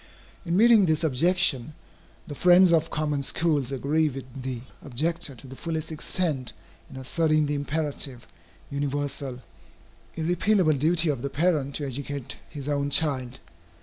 In 0.47 0.57
meeting 0.57 0.87
this 0.87 1.03
objection, 1.03 1.75
the 2.25 2.33
friends 2.33 2.73
of 2.73 2.89
common 2.89 3.21
schools 3.21 3.71
agree 3.71 4.09
with 4.09 4.25
the 4.41 4.61
objector 4.81 5.35
to 5.35 5.45
the 5.45 5.55
fullest 5.55 5.91
extent 5.91 6.53
in 6.89 6.95
asserting 6.97 7.45
the 7.45 7.53
imperative, 7.53 8.25
universal, 8.71 9.41
irrepealable 10.17 10.73
duty 10.79 11.09
of 11.09 11.21
the 11.21 11.29
parent 11.29 11.75
to 11.75 11.85
educate 11.85 12.37
his 12.49 12.67
own 12.67 12.89
child. 12.89 13.39